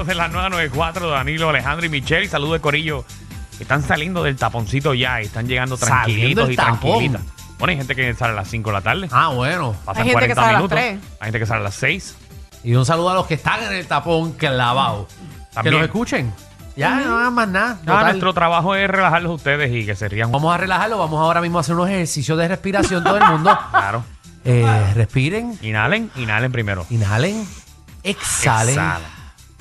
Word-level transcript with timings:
regueros 0.00 0.06
de 0.06 0.14
la 0.14 0.28
994, 0.28 1.10
Danilo, 1.10 1.48
Alejandro 1.50 1.86
y 1.86 1.88
Michelle. 1.88 2.28
Saludos 2.28 2.54
de 2.54 2.60
Corillo. 2.60 3.04
Están 3.58 3.82
saliendo 3.82 4.22
del 4.22 4.36
taponcito 4.36 4.94
ya 4.94 5.20
y 5.20 5.26
están 5.26 5.46
llegando 5.46 5.76
Saliendo 5.76 6.04
tranquilitos 6.46 6.50
y 6.50 6.56
tapón. 6.56 6.80
tranquilitas. 6.80 7.22
Bueno, 7.58 7.70
hay 7.72 7.76
gente 7.76 7.94
que 7.94 8.14
sale 8.14 8.32
a 8.32 8.36
las 8.36 8.48
5 8.48 8.70
de 8.70 8.74
la 8.74 8.80
tarde. 8.80 9.08
Ah, 9.12 9.28
bueno. 9.28 9.74
Pasan 9.84 10.02
Hay 10.02 10.08
gente 10.10 10.28
que 10.28 10.34
40 10.34 10.34
sale 10.34 10.48
a 10.48 10.52
las 10.52 10.58
minutos. 10.60 10.78
3. 10.78 10.98
Hay 11.20 11.26
gente 11.26 11.38
que 11.38 11.46
sale 11.46 11.60
a 11.60 11.64
las 11.64 11.74
6. 11.74 12.16
Y 12.64 12.74
un 12.74 12.86
saludo 12.86 13.10
a 13.10 13.14
los 13.14 13.26
que 13.26 13.34
están 13.34 13.62
en 13.62 13.72
el 13.72 13.86
tapón 13.86 14.32
clavado. 14.32 15.06
Que 15.08 15.54
También. 15.54 15.74
nos 15.76 15.84
escuchen. 15.84 16.32
Ya, 16.76 17.00
no 17.00 17.18
hagan 17.18 17.34
más 17.34 17.48
nada. 17.48 17.76
Ah, 17.82 17.84
Total. 17.84 18.04
nuestro 18.04 18.32
trabajo 18.32 18.74
es 18.74 18.88
relajarlos 18.88 19.30
a 19.30 19.34
ustedes 19.34 19.70
y 19.74 19.84
que 19.84 19.94
se 19.94 20.08
rían. 20.08 20.32
Vamos 20.32 20.54
a 20.54 20.56
relajarlo. 20.56 20.96
Vamos 20.98 21.20
ahora 21.20 21.42
mismo 21.42 21.58
a 21.58 21.60
hacer 21.60 21.74
unos 21.74 21.88
ejercicios 21.90 22.38
de 22.38 22.48
respiración 22.48 23.04
todo 23.04 23.16
el 23.18 23.24
mundo. 23.24 23.58
Claro. 23.70 24.04
Eh, 24.42 24.92
respiren, 24.94 25.58
Inhalen, 25.60 26.10
inhalen 26.16 26.50
primero. 26.50 26.86
inhalen, 26.88 27.46
exhalen. 28.02 28.70
Exhala. 28.70 29.00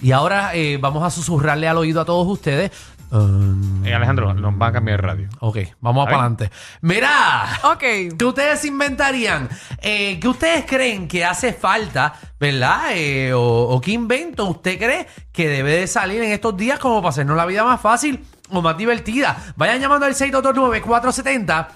Y 0.01 0.11
ahora 0.11 0.51
eh, 0.55 0.77
vamos 0.79 1.03
a 1.03 1.09
susurrarle 1.09 1.67
al 1.67 1.77
oído 1.77 2.01
a 2.01 2.05
todos 2.05 2.27
ustedes. 2.27 2.71
Um, 3.11 3.83
Eh, 3.85 3.93
Alejandro, 3.93 4.33
nos 4.35 4.55
van 4.55 4.69
a 4.69 4.73
cambiar 4.73 5.01
de 5.01 5.07
radio. 5.07 5.29
ok, 5.39 5.57
vamos 5.81 6.05
para 6.05 6.17
adelante. 6.17 6.51
Mira, 6.81 7.59
Ok. 7.63 7.79
¿qué 7.79 8.25
ustedes 8.25 8.63
inventarían? 8.65 9.49
Eh, 9.81 10.19
¿Qué 10.19 10.27
ustedes 10.27 10.65
creen 10.65 11.07
que 11.07 11.25
hace 11.25 11.53
falta, 11.53 12.13
verdad? 12.39 12.91
Eh, 12.93 13.33
o, 13.33 13.41
o 13.41 13.81
qué 13.81 13.91
invento 13.93 14.45
usted 14.45 14.77
cree 14.77 15.07
que 15.31 15.47
debe 15.49 15.71
de 15.77 15.87
salir 15.87 16.21
en 16.21 16.31
estos 16.31 16.55
días 16.55 16.77
como 16.77 17.01
para 17.01 17.09
hacernos 17.09 17.35
la 17.35 17.47
vida 17.47 17.63
más 17.63 17.81
fácil 17.81 18.23
o 18.51 18.61
más 18.61 18.77
divertida? 18.77 19.35
Vayan 19.55 19.79
llamando 19.81 20.05
al 20.05 20.13
629-470. 20.13 21.67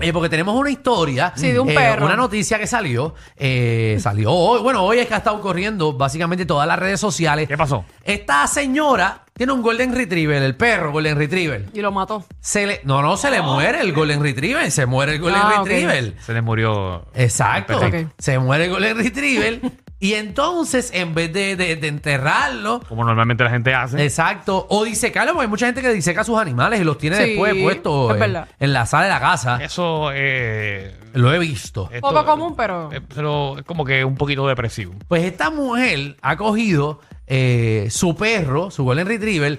Eh, 0.00 0.12
porque 0.12 0.28
tenemos 0.28 0.54
una 0.54 0.70
historia, 0.70 1.32
Sí, 1.36 1.52
de 1.52 1.60
un 1.60 1.70
eh, 1.70 1.74
perro. 1.74 2.06
una 2.06 2.16
noticia 2.16 2.58
que 2.58 2.66
salió, 2.66 3.14
eh, 3.36 3.98
salió 4.00 4.32
hoy, 4.32 4.60
bueno, 4.62 4.82
hoy 4.84 4.98
es 4.98 5.06
que 5.06 5.14
ha 5.14 5.18
estado 5.18 5.40
corriendo 5.40 5.92
básicamente 5.92 6.46
todas 6.46 6.66
las 6.66 6.78
redes 6.78 7.00
sociales. 7.00 7.48
¿Qué 7.48 7.56
pasó? 7.56 7.84
Esta 8.04 8.46
señora 8.46 9.24
tiene 9.34 9.52
un 9.52 9.62
Golden 9.62 9.94
Retriever, 9.94 10.42
el 10.42 10.56
perro 10.56 10.90
Golden 10.92 11.16
Retriever. 11.16 11.66
Y 11.72 11.80
lo 11.80 11.92
mató. 11.92 12.24
Se 12.40 12.66
le, 12.66 12.80
no, 12.84 13.02
no, 13.02 13.16
se 13.16 13.30
le 13.30 13.40
muere 13.42 13.80
el 13.80 13.92
Golden 13.92 14.22
Retriever, 14.22 14.70
se 14.70 14.86
muere 14.86 15.12
el 15.14 15.20
Golden 15.20 15.40
Ah, 15.42 15.60
ok. 15.60 15.66
Retriever. 15.68 16.14
Se 16.24 16.32
les 16.34 16.42
murió. 16.42 17.06
Exacto. 17.14 17.78
Ok. 17.78 17.94
Se 18.18 18.38
muere 18.38 18.64
el 18.64 18.70
Golden 18.70 18.96
Retriever. 18.96 19.60
y 20.00 20.14
entonces, 20.14 20.90
en 20.94 21.14
vez 21.14 21.32
de, 21.32 21.56
de- 21.56 21.74
de 21.76 21.88
enterrarlo, 21.88 22.80
Como 22.88 23.04
normalmente 23.04 23.42
la 23.44 23.50
gente 23.50 23.74
hace. 23.74 24.04
exacto, 24.04 24.66
o 24.70 24.84
disecarlo, 24.84 25.32
porque 25.32 25.44
hay 25.46 25.50
mucha 25.50 25.66
gente 25.66 25.82
que 25.82 25.92
diseca 25.92 26.22
sus 26.24 26.38
animales 26.38 26.80
y 26.80 26.84
los 26.84 26.98
tiene 26.98 27.16
Sí, 27.16 27.30
después 27.30 27.54
puestos 27.60 28.10
es 28.10 28.14
en, 28.14 28.20
verdad. 28.20 28.48
en 28.60 28.72
la 28.72 28.86
sala 28.86 29.04
de 29.04 29.10
la 29.10 29.20
casa. 29.20 29.58
Eso 29.62 30.10
eh, 30.14 30.94
Lo 31.14 31.32
he 31.34 31.38
visto. 31.38 31.88
esto- 31.92 32.08
Poco 32.08 32.24
común, 32.24 32.54
pero- 32.56 32.92
eh, 32.92 33.00
pero 33.00 33.58
es 33.58 33.64
como 33.64 33.84
que 33.84 34.04
un 34.04 34.14
poquito 34.16 34.46
depresivo. 34.46 34.94
Pues 35.08 35.24
esta 35.24 35.50
mujer 35.50 36.16
ha 36.22 36.36
cogido 36.36 37.00
eh, 37.26 37.88
su 37.90 38.14
perro, 38.16 38.70
su 38.70 38.84
Golden 38.84 39.06
Retriever, 39.08 39.58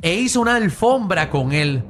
e 0.00 0.14
hizo 0.14 0.40
una 0.40 0.56
alfombra 0.56 1.28
con 1.28 1.52
él. 1.52 1.82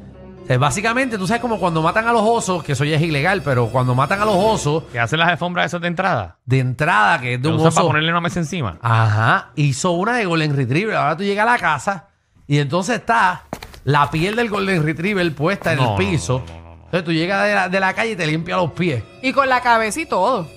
O 0.42 0.46
sea, 0.46 0.58
básicamente, 0.58 1.16
tú 1.16 1.26
sabes 1.28 1.40
como 1.40 1.58
cuando 1.60 1.80
matan 1.80 2.08
a 2.08 2.12
los 2.12 2.22
osos, 2.22 2.64
que 2.64 2.72
eso 2.72 2.84
ya 2.84 2.96
es 2.96 3.02
ilegal, 3.02 3.42
pero 3.44 3.68
cuando 3.68 3.94
matan 3.94 4.20
a 4.20 4.24
los 4.24 4.34
osos, 4.36 4.82
Que 4.92 4.98
hacen 4.98 5.18
las 5.20 5.28
alfombras 5.28 5.66
esas 5.66 5.80
de 5.80 5.86
entrada. 5.88 6.38
de 6.44 6.58
entrada, 6.58 7.20
que 7.20 7.34
es 7.34 7.42
de 7.42 7.48
Lo 7.48 7.54
un 7.54 7.60
usan 7.60 7.72
para 7.72 7.82
oso. 7.82 7.88
ponerle 7.90 8.10
una 8.10 8.20
mesa 8.20 8.40
encima. 8.40 8.76
Ajá, 8.82 9.50
hizo 9.54 9.92
una 9.92 10.16
de 10.16 10.24
Golden 10.24 10.56
Retriever. 10.56 10.96
Ahora 10.96 11.16
tú 11.16 11.22
llegas 11.22 11.46
a 11.46 11.52
la 11.52 11.58
casa 11.58 12.08
y 12.48 12.58
entonces 12.58 12.96
está 12.96 13.44
la 13.84 14.10
piel 14.10 14.34
del 14.34 14.50
Golden 14.50 14.82
Retriever 14.84 15.32
puesta 15.34 15.72
en 15.72 15.78
No, 15.78 15.84
el 15.84 15.90
no, 15.90 15.96
piso. 15.96 16.42
no, 16.46 16.52
no, 16.54 16.60
no, 16.62 16.76
no. 16.76 16.84
Entonces 16.86 17.04
tú 17.04 17.12
llegas 17.12 17.44
de 17.46 17.54
la, 17.54 17.68
de 17.68 17.80
la 17.80 17.92
calle 17.94 18.12
y 18.12 18.16
te 18.16 18.26
limpia 18.26 18.56
los 18.56 18.72
pies. 18.72 19.04
Y 19.22 19.32
con 19.32 19.48
la 19.48 19.60
cabeza 19.60 20.00
y 20.00 20.06
todo. 20.06 20.48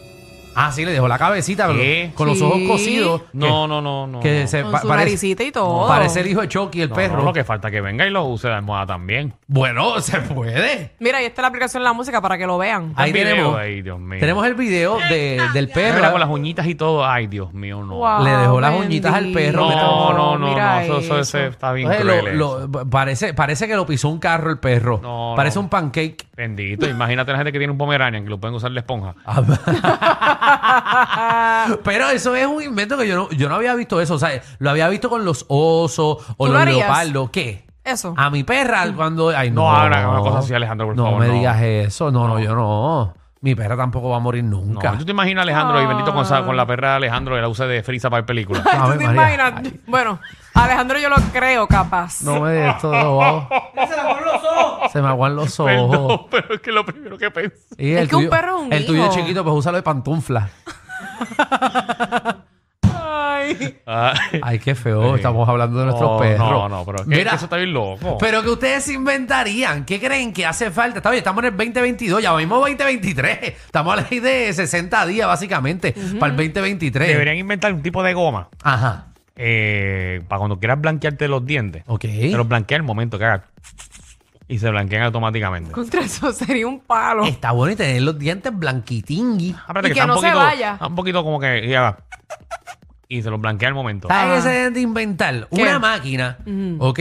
Ah, 0.56 0.72
sí, 0.72 0.86
le 0.86 0.92
dejó 0.92 1.08
la 1.08 1.18
cabecita 1.18 1.68
pero 1.68 1.80
¿Qué? 1.80 2.12
con 2.16 2.28
los 2.28 2.38
Sí. 2.38 2.44
ojos 2.44 2.62
cosidos. 2.68 3.22
No, 3.34 3.68
no, 3.68 3.82
no, 3.82 4.08
no. 4.08 4.20
Que 4.20 4.42
no. 4.42 4.48
se 4.48 4.62
Con 4.64 4.72
pa- 4.72 4.82
su 4.82 4.88
parece, 4.88 5.06
naricita 5.06 5.44
y 5.44 5.52
todo. 5.52 5.88
parece 5.88 6.20
el 6.22 6.28
hijo 6.28 6.42
de 6.42 6.48
Chucky, 6.48 6.82
el 6.82 6.90
No, 6.90 6.96
perro. 6.96 7.18
no, 7.18 7.24
lo 7.24 7.34
que 7.34 7.44
falta 7.44 7.68
es 7.70 7.72
que 7.74 7.82
venga 7.82 8.06
y 8.06 8.10
lo 8.10 8.24
use 8.26 8.48
de 8.48 8.54
almohada 8.56 8.86
también. 8.88 9.34
Bueno, 9.48 10.00
se 10.02 10.20
puede. 10.22 10.92
Mira, 11.00 11.18
ahí 11.20 11.26
está 11.26 11.42
la 11.42 11.48
aplicación 11.50 11.82
de 11.82 11.86
la 11.86 11.94
música 11.94 12.22
para 12.22 12.38
que 12.38 12.46
lo 12.46 12.58
vean. 12.58 12.94
Ahí 12.96 13.12
video 13.12 13.30
tenemos, 13.36 13.58
ahí, 13.58 13.82
Dios 13.82 14.00
mío. 14.00 14.20
tenemos 14.20 14.46
el 14.46 14.54
video 14.56 14.98
de, 15.10 15.42
del 15.54 15.66
Mira, 15.68 15.74
perro. 15.74 16.12
con 16.12 16.20
las 16.20 16.30
uñitas 16.30 16.68
y 16.68 16.76
todo. 16.76 17.06
Ay, 17.06 17.28
Dios 17.28 17.54
mío, 17.54 17.84
no. 17.84 17.96
Wow, 17.96 18.24
Le 18.24 18.30
dejó 18.32 18.62
las 18.62 18.80
uñitas 18.80 19.14
al 19.14 19.32
perro, 19.32 19.62
No, 19.62 19.70
mira. 19.70 19.82
no, 19.84 20.14
no, 20.14 20.38
no. 20.38 20.48
Mira 20.50 20.84
Eso, 20.84 21.00
eso, 21.00 21.20
eso. 21.20 21.38
ese 21.38 21.48
está 21.48 21.72
bien 21.74 21.90
Oye, 21.90 22.00
cruel. 22.00 22.38
lo- 22.38 22.60
eso. 22.60 22.68
lo- 22.72 22.90
parece, 22.90 23.34
parece 23.34 23.68
que 23.68 23.76
lo 23.76 23.86
pisó 23.86 24.10
un 24.10 24.20
carro 24.20 24.50
el 24.52 24.60
perro. 24.60 25.00
No, 25.02 25.34
parece 25.36 25.56
no. 25.56 25.62
un 25.62 25.70
pancake. 25.70 26.28
Bendito. 26.36 26.88
Imagínate 26.90 27.32
la 27.32 27.38
gente 27.38 27.52
que 27.52 27.60
tiene 27.60 27.72
un 27.72 27.78
Pomeranian 27.78 28.24
que 28.24 28.30
lo 28.30 28.40
pueden 28.40 28.56
usar 28.56 28.72
de 28.72 28.80
esponja. 28.80 29.16
Pero 31.84 32.10
eso 32.10 32.36
es 32.36 32.46
un 32.46 32.62
invento 32.62 32.98
que 32.98 33.08
yo 33.08 33.16
no, 33.16 33.30
yo 33.32 33.50
no 33.50 33.56
había 33.56 33.76
visto 33.76 34.00
eso. 34.02 34.16
O 34.16 34.20
sea, 34.20 34.42
lo 34.60 34.70
había 34.70 34.88
visto 34.90 35.10
con 35.10 35.26
los 35.26 35.46
osos 35.48 36.18
o 36.38 36.46
¿Tú 36.46 36.46
lo 36.48 36.54
los 36.54 36.62
harías? 36.62 36.78
leopardos. 36.80 37.30
¿Qué? 37.30 37.66
Eso. 37.84 38.14
A 38.16 38.30
mi 38.30 38.44
perra 38.44 38.86
cuando... 38.96 39.30
Ay, 39.30 39.52
no, 39.52 39.62
No 39.64 39.88
una 40.12 40.20
cosa 40.22 40.40
así, 40.40 40.54
Alejandro, 40.54 40.88
por 40.88 40.96
no 40.96 41.04
favor, 41.06 41.20
me 41.20 41.30
digas 41.30 41.62
eso. 41.62 42.12
No, 42.12 42.28
no, 42.28 42.40
yo 42.40 42.56
no. 42.56 43.14
Mi 43.44 43.56
perra 43.56 43.76
tampoco 43.76 44.10
va 44.10 44.16
a 44.16 44.20
morir 44.20 44.42
No, 44.42 44.62
nunca. 44.62 44.98
¿tú 44.98 45.04
te 45.04 45.12
imaginas 45.12 45.44
Alejandro 45.44 45.82
y 45.82 45.86
bendito 45.86 46.14
con, 46.14 46.56
la 46.56 46.66
perra 46.66 46.92
de 46.92 46.96
Alejandro 46.96 47.36
que 47.36 47.42
la 47.42 47.50
usa 47.50 47.68
de 47.68 47.84
frisa 47.84 48.10
para 48.10 48.22
el 48.22 48.26
película? 48.26 48.64
Ay, 48.66 48.80
Ave 48.82 48.94
¿tú 48.94 49.00
te 49.00 49.06
María. 49.08 49.36
imaginas? 49.50 49.74
Bueno, 49.86 50.20
Alejandro 50.54 50.98
yo 50.98 51.10
lo 51.10 51.18
creo 51.34 51.68
capaz. 51.68 52.22
No 52.22 52.40
me 52.40 52.52
des 52.54 52.78
todo. 52.78 53.50
Se 54.94 55.02
me 55.02 55.08
aguan 55.10 55.36
los 55.36 55.60
ojos. 55.60 55.72
Perdón, 55.74 56.22
pero 56.32 56.54
es 56.56 56.62
que 56.62 56.72
lo 56.72 56.86
primero 56.86 57.18
que 57.18 57.30
pensé. 57.32 57.58
Y 57.78 57.92
Es 57.92 58.02
el 58.04 58.08
que 58.10 58.16
un 58.16 58.22
tuyo- 58.24 58.30
perro 58.30 58.60
es 58.60 58.64
un 58.68 58.72
El 58.74 58.86
tuyo 58.86 59.04
hijo. 59.08 59.14
chiquito, 59.14 59.44
pues 59.44 59.56
úsalo 59.58 59.76
de 59.76 59.84
pantufla. 59.84 60.50
Ay. 63.86 64.60
Qué 64.60 64.76
feo. 64.76 65.16
Estamos 65.16 65.48
hablando 65.48 65.80
de 65.80 65.86
nuestros 65.86 66.12
No, 66.12 66.18
perros. 66.20 66.50
No, 66.50 66.70
no, 66.70 66.86
pero 66.86 67.00
es 67.00 67.04
que 67.08 67.16
Mira, 67.16 67.34
eso 67.36 67.46
está 67.46 67.58
bien 67.58 67.74
loco. 67.74 68.18
Pero 68.20 68.42
que 68.44 68.50
ustedes 68.50 68.88
inventarían, 68.90 69.86
¿qué 69.86 70.00
creen 70.00 70.34
que 70.34 70.46
hace 70.46 70.72
falta? 70.72 70.98
Está 71.00 71.10
bien, 71.10 71.20
estamos 71.20 71.44
en 71.44 71.50
el 71.52 71.58
2022, 71.58 72.22
ya 72.22 72.36
mismo 72.36 72.58
2023. 72.60 73.40
Estamos 73.44 73.94
a 73.94 73.96
la 74.02 74.08
ley 74.10 74.20
de 74.20 74.54
60 74.54 75.06
días, 75.06 75.28
básicamente, 75.28 75.94
para 76.20 76.32
el 76.32 76.38
2023. 76.38 77.08
Deberían 77.08 77.38
inventar 77.38 77.74
un 77.74 77.82
tipo 77.82 78.02
de 78.04 78.14
goma 78.14 78.50
Ajá. 78.64 79.08
eh, 79.36 80.22
para 80.28 80.40
cuando 80.40 80.60
quieras 80.60 80.80
blanquearte 80.82 81.28
los 81.28 81.46
dientes. 81.46 81.84
Ok. 81.88 82.02
Te 82.02 82.30
los 82.32 82.48
blanquea 82.48 82.78
el 82.78 82.84
momento 82.84 83.18
que 83.20 83.26
hagas. 83.26 83.42
Y 84.46 84.60
se 84.60 84.70
blanquean 84.70 85.04
automáticamente. 85.04 85.72
Contra 85.72 86.02
eso 86.02 86.32
sería 86.34 86.68
un 86.68 86.82
palo. 86.82 87.24
Está 87.26 87.52
bueno 87.52 87.74
y 87.74 87.76
tener 87.78 88.02
los 88.02 88.20
dientes 88.20 88.52
blanquitingui. 88.54 89.52
Espérate, 89.52 89.88
Y 89.88 89.92
que 89.94 90.00
está 90.00 90.06
no 90.06 90.16
un 90.16 90.22
se 90.22 90.34
vaya. 90.34 90.74
está 90.74 90.88
un 90.88 90.96
poquito 90.96 91.24
como 91.24 91.40
que 91.40 91.66
y 91.66 91.74
haga. 91.74 91.98
Y 93.18 93.22
se 93.22 93.30
los 93.30 93.40
blanquea 93.40 93.70
al 93.70 93.76
momento. 93.76 94.08
¿Sabes 94.08 94.36
qué 94.38 94.42
se 94.42 94.50
deben 94.50 94.74
de 94.74 94.82
inventar? 94.82 95.48
¿Qué? 95.54 95.62
Una 95.62 95.80
máquina, 95.80 96.38
¿ok? 96.80 97.00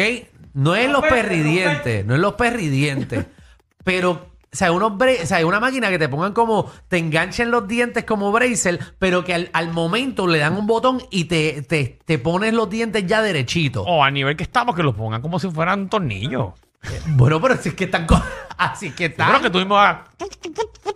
No 0.55 0.75
es 0.75 0.91
los 0.91 1.03
perridientes, 1.03 2.05
no 2.07 2.15
es 2.15 2.21
los 2.21 2.35
perridientes, 2.35 3.25
pero, 3.85 4.11
o 4.11 4.27
sea, 4.53 4.71
unos 4.73 4.93
bre- 4.93 5.23
o 5.23 5.27
sea, 5.27 5.47
una 5.47 5.61
máquina 5.61 5.89
que 5.89 5.99
te 5.99 6.09
pongan 6.11 6.35
como, 6.35 6.71
te 6.89 6.99
enganchen 6.99 7.51
los 7.51 7.67
dientes 7.67 8.05
como 8.05 8.31
bracer, 8.33 8.79
pero 8.99 9.25
que 9.25 9.33
al, 9.33 9.49
al 9.55 9.73
momento 9.73 10.27
le 10.27 10.39
dan 10.39 10.55
un 10.59 10.67
botón 10.67 11.01
y 11.11 11.25
te, 11.25 11.63
te, 11.63 11.99
te 12.05 12.19
pones 12.19 12.53
los 12.53 12.69
dientes 12.69 13.07
ya 13.07 13.23
derechitos. 13.23 13.85
O 13.89 14.05
a 14.05 14.11
nivel 14.11 14.37
que 14.37 14.43
estamos, 14.43 14.77
que 14.77 14.83
los 14.83 14.95
pongan 14.95 15.23
como 15.23 15.39
si 15.39 15.49
fueran 15.51 15.89
tornillos. 15.89 16.51
Bueno, 17.07 17.41
pero 17.41 17.57
si 17.57 17.71
es 17.71 17.75
que 17.75 17.85
están, 17.85 18.07
co- 18.07 18.21
así 18.59 18.91
que 18.91 19.09
Yo 19.11 19.15
creo 19.17 19.27
están. 19.29 19.43
que 19.43 19.51
tú 19.51 19.59
mismo 19.59 19.79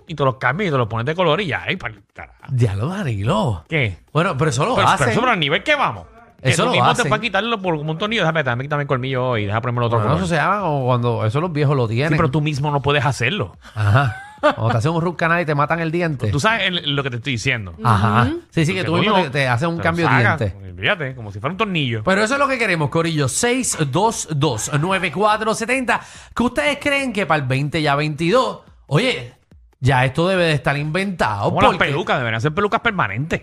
y 0.08 0.14
te 0.14 0.24
los 0.24 0.36
cambias 0.36 0.68
y 0.68 0.72
te 0.72 0.78
los 0.78 0.86
pones 0.88 1.06
de 1.06 1.14
color 1.14 1.40
y 1.40 1.46
ya. 1.46 1.62
Ay, 1.66 1.76
carajo. 2.12 2.38
Diablo, 2.48 2.88
Danilo. 2.88 3.64
¿Qué? 3.68 3.98
Bueno, 4.12 4.36
pero 4.36 4.50
eso 4.50 4.64
lo 4.64 4.74
Pero, 4.74 4.86
pero 4.86 4.94
hacen. 4.94 5.08
eso 5.10 5.20
pero 5.20 5.32
a 5.32 5.36
nivel 5.36 5.62
que 5.62 5.74
vamos. 5.74 6.06
Que 6.42 6.50
Eso 6.50 6.62
tú 6.62 6.66
lo 6.68 6.72
mismo 6.74 6.88
hacen. 6.88 7.02
te 7.04 7.08
puedes 7.08 7.22
quitarlo 7.22 7.60
por 7.60 7.74
un 7.74 7.98
tornillo. 7.98 8.22
Déjame, 8.22 8.42
déjame 8.44 8.64
quitarme 8.64 8.82
el 8.82 8.88
colmillo 8.88 9.36
y 9.36 9.46
deja 9.46 9.60
ponerme 9.60 9.80
el 9.80 9.86
otro 9.86 9.98
Bueno, 9.98 10.12
color. 10.12 10.24
eso 10.24 10.28
se 10.34 10.40
llama 10.40 10.60
como 10.60 10.84
cuando 10.84 11.24
eso 11.26 11.40
los 11.40 11.52
viejos 11.52 11.76
lo 11.76 11.88
Sí, 11.88 11.94
tienen. 11.94 12.16
pero 12.16 12.30
tú 12.30 12.40
mismo 12.40 12.70
no 12.70 12.82
puedes 12.82 13.04
hacerlo. 13.04 13.56
Ajá. 13.74 14.22
Cuando 14.40 14.68
te 14.70 14.76
hacen 14.78 14.92
un 14.92 15.00
root 15.00 15.16
canal 15.16 15.40
y 15.40 15.46
te 15.46 15.54
matan 15.54 15.80
el 15.80 15.90
diente. 15.90 16.30
Tú 16.30 16.38
sabes 16.38 16.68
el- 16.68 16.94
lo 16.94 17.02
que 17.02 17.10
te 17.10 17.16
estoy 17.16 17.32
diciendo. 17.32 17.74
Ajá. 17.82 18.30
Sí, 18.50 18.64
sí, 18.66 18.74
que 18.74 18.84
tú 18.84 18.96
mismo 18.98 19.16
te, 19.22 19.30
te 19.30 19.48
haces 19.48 19.66
un 19.66 19.78
lo 19.78 19.82
cambio 19.82 20.08
de 20.08 20.16
diente. 20.18 20.65
Fíjate, 20.78 21.14
como 21.14 21.32
si 21.32 21.40
fuera 21.40 21.52
un 21.52 21.56
tornillo. 21.58 22.02
Pero 22.04 22.22
eso 22.22 22.34
es 22.34 22.40
lo 22.40 22.48
que 22.48 22.58
queremos, 22.58 22.90
Corillo. 22.90 23.28
622-9470. 23.28 26.00
¿Qué 26.34 26.42
ustedes 26.42 26.78
creen 26.80 27.12
que 27.12 27.26
para 27.26 27.42
el 27.42 27.48
20 27.48 27.80
ya 27.82 27.94
22? 27.94 28.60
Oye, 28.86 29.34
ya 29.80 30.04
esto 30.04 30.28
debe 30.28 30.44
de 30.44 30.52
estar 30.52 30.76
inventado. 30.76 31.48
como 31.50 31.60
las 31.62 31.70
porque- 31.72 31.86
pelucas, 31.86 32.18
deberían 32.18 32.40
ser 32.40 32.54
pelucas 32.54 32.80
permanentes. 32.80 33.42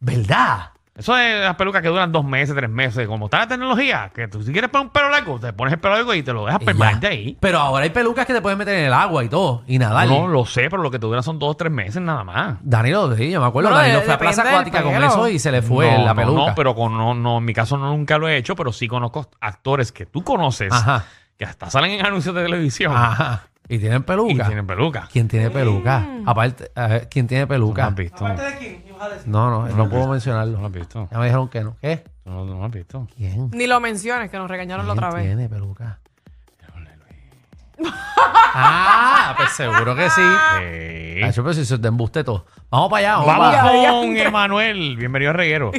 ¿Verdad? 0.00 0.70
Eso 0.96 1.16
es 1.18 1.40
las 1.40 1.56
pelucas 1.56 1.82
que 1.82 1.88
duran 1.88 2.12
dos 2.12 2.24
meses, 2.24 2.54
tres 2.54 2.70
meses. 2.70 3.08
Como 3.08 3.24
está 3.24 3.40
la 3.40 3.48
tecnología, 3.48 4.12
que 4.14 4.28
tú 4.28 4.42
si 4.44 4.52
quieres 4.52 4.70
poner 4.70 4.86
un 4.86 4.92
pelo 4.92 5.08
largo, 5.08 5.40
te 5.40 5.52
pones 5.52 5.74
el 5.74 5.80
pelo 5.80 5.94
largo 5.96 6.14
y 6.14 6.22
te 6.22 6.32
lo 6.32 6.46
dejas 6.46 6.62
Y 6.62 6.64
permanente 6.66 7.06
ya. 7.08 7.12
ahí. 7.12 7.36
Pero 7.40 7.58
ahora 7.58 7.82
hay 7.82 7.90
pelucas 7.90 8.24
que 8.26 8.32
te 8.32 8.40
puedes 8.40 8.56
meter 8.56 8.78
en 8.78 8.84
el 8.86 8.92
agua 8.92 9.24
y 9.24 9.28
todo. 9.28 9.64
Y 9.66 9.78
nadar. 9.78 10.06
No 10.06 10.28
lo 10.28 10.46
sé, 10.46 10.70
pero 10.70 10.82
lo 10.82 10.92
que 10.92 11.00
te 11.00 11.06
dura 11.06 11.20
son 11.20 11.40
dos, 11.40 11.56
tres 11.56 11.72
meses 11.72 12.00
nada 12.00 12.22
más. 12.22 12.58
Danilo, 12.62 13.14
sí, 13.16 13.28
yo 13.28 13.40
me 13.40 13.46
acuerdo. 13.46 13.70
Bueno, 13.70 13.82
Danilo 13.82 14.02
fue 14.02 14.14
a 14.14 14.18
Plaza 14.18 14.42
Acuática 14.42 14.82
con 14.84 14.94
eso 15.02 15.28
y 15.28 15.40
se 15.40 15.50
le 15.50 15.62
fue 15.62 15.90
no, 15.90 16.04
la 16.04 16.14
no, 16.14 16.20
peluca. 16.20 16.46
No, 16.50 16.54
pero 16.54 16.74
con, 16.76 16.96
no, 16.96 17.12
no, 17.12 17.38
en 17.38 17.44
mi 17.44 17.54
caso 17.54 17.76
no, 17.76 17.88
nunca 17.88 18.16
lo 18.16 18.28
he 18.28 18.36
hecho, 18.36 18.54
pero 18.54 18.72
sí 18.72 18.86
conozco 18.86 19.28
actores 19.40 19.90
que 19.90 20.06
tú 20.06 20.22
conoces 20.22 20.72
Ajá. 20.72 21.06
que 21.36 21.44
hasta 21.44 21.70
salen 21.70 21.90
en 21.90 22.06
anuncios 22.06 22.34
de 22.36 22.44
televisión. 22.44 22.92
Ajá. 22.96 23.42
¿Y 23.68 23.78
tienen 23.78 24.02
peluca? 24.02 24.32
y 24.32 24.46
tienen 24.46 24.66
peluca. 24.66 25.08
¿Quién 25.10 25.26
tiene 25.28 25.50
peluca? 25.50 26.06
Aparte, 26.26 26.70
a 26.74 26.86
ver, 26.86 27.08
¿quién 27.08 27.26
tiene 27.26 27.42
¿No 27.44 27.48
peluca? 27.48 27.86
has 27.86 27.94
visto? 27.94 28.28
No 28.28 28.34
No, 29.26 29.50
no, 29.50 29.66
no, 29.68 29.76
lo 29.76 29.82
has 29.84 29.88
puedo 29.90 30.08
mencionarlo. 30.08 30.60
lo 30.60 30.66
has 30.66 30.72
visto. 30.72 31.08
Ya 31.10 31.18
me 31.18 31.24
dijeron 31.24 31.48
que 31.48 31.60
no. 31.62 31.76
¿Qué? 31.80 32.04
No, 32.26 32.44
no 32.44 32.58
lo 32.58 32.64
has 32.64 32.70
visto. 32.72 33.06
¿Quién? 33.16 33.50
Ni 33.52 33.66
lo 33.66 33.80
menciones, 33.80 34.30
que 34.30 34.36
nos 34.36 34.50
regañaron 34.50 34.86
la 34.86 34.92
¿Quién 34.94 35.04
otra 35.04 35.16
vez. 35.16 35.26
tiene 35.26 35.48
peluca? 35.48 35.98
ah, 38.54 39.34
pues 39.36 39.50
seguro 39.52 39.94
que 39.96 40.08
sí. 40.10 40.20
Sí. 40.22 41.32
Pero 41.34 41.52
si 41.54 41.64
se 41.64 41.78
te 41.78 41.88
embuste 41.88 42.22
todo. 42.24 42.46
Vamos 42.70 42.90
para 42.90 42.98
allá, 43.00 43.16
vamos, 43.16 43.26
Vamos 43.26 43.56
para 43.56 43.90
con. 43.90 44.16
Emanuel. 44.16 44.96
Bienvenido 44.96 45.30
a 45.30 45.34
Reguero. 45.34 45.72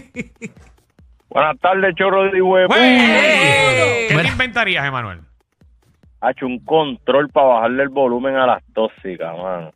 Buenas 1.30 1.60
tardes, 1.60 1.96
chorro 1.96 2.24
de 2.32 2.42
huevo. 2.42 2.74
¿Qué 2.74 4.08
te 4.22 4.28
inventarías, 4.28 4.86
Emanuel? 4.86 5.22
Ha 6.21 6.31
hecho 6.31 6.45
un 6.45 6.59
control 6.59 7.29
para 7.29 7.47
bajarle 7.47 7.83
el 7.83 7.89
volumen 7.89 8.35
a 8.35 8.47
las 8.47 8.63
tóxicas, 8.73 9.38
mano. 9.38 9.71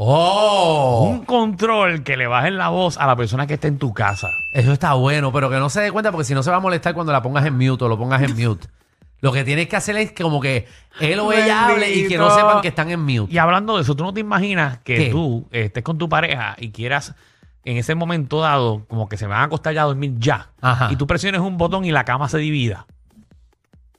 ¡Oh! 0.00 1.08
Un 1.10 1.24
control 1.24 2.04
que 2.04 2.16
le 2.16 2.28
baje 2.28 2.52
la 2.52 2.68
voz 2.68 2.98
a 2.98 3.06
la 3.06 3.16
persona 3.16 3.48
que 3.48 3.54
esté 3.54 3.66
en 3.66 3.78
tu 3.78 3.92
casa. 3.92 4.28
Eso 4.52 4.72
está 4.72 4.94
bueno, 4.94 5.32
pero 5.32 5.50
que 5.50 5.56
no 5.56 5.68
se 5.70 5.80
dé 5.80 5.90
cuenta 5.90 6.12
porque 6.12 6.24
si 6.24 6.34
no 6.34 6.44
se 6.44 6.50
va 6.50 6.58
a 6.58 6.60
molestar 6.60 6.94
cuando 6.94 7.12
la 7.12 7.20
pongas 7.20 7.44
en 7.46 7.58
mute 7.58 7.84
o 7.84 7.88
lo 7.88 7.98
pongas 7.98 8.22
en 8.22 8.36
mute. 8.36 8.68
Lo 9.20 9.32
que 9.32 9.42
tienes 9.42 9.66
que 9.66 9.74
hacer 9.74 9.96
es 9.96 10.12
que 10.12 10.22
como 10.22 10.40
que 10.40 10.68
él 11.00 11.18
o 11.18 11.32
ella 11.32 11.66
hable 11.66 11.92
y 11.92 12.06
que 12.06 12.16
no 12.16 12.30
sepan 12.30 12.60
que 12.60 12.68
están 12.68 12.88
en 12.90 13.00
mute. 13.00 13.32
Y 13.32 13.38
hablando 13.38 13.74
de 13.74 13.82
eso, 13.82 13.96
¿tú 13.96 14.04
no 14.04 14.14
te 14.14 14.20
imaginas 14.20 14.78
que 14.78 14.96
¿Qué? 14.96 15.10
tú 15.10 15.48
estés 15.50 15.82
con 15.82 15.98
tu 15.98 16.08
pareja 16.08 16.54
y 16.56 16.70
quieras 16.70 17.16
en 17.64 17.78
ese 17.78 17.96
momento 17.96 18.40
dado 18.40 18.84
como 18.86 19.08
que 19.08 19.16
se 19.16 19.26
van 19.26 19.40
a 19.40 19.44
acostar 19.44 19.74
ya 19.74 19.82
a 19.82 19.86
dormir 19.86 20.14
ya? 20.18 20.50
Ajá. 20.60 20.92
Y 20.92 20.96
tú 20.96 21.08
presiones 21.08 21.40
un 21.40 21.58
botón 21.58 21.84
y 21.84 21.90
la 21.90 22.04
cama 22.04 22.28
se 22.28 22.38
divida. 22.38 22.86